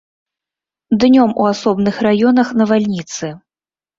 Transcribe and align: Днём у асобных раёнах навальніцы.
Днём 1.03 1.35
у 1.43 1.45
асобных 1.49 1.95
раёнах 2.09 2.47
навальніцы. 2.61 3.29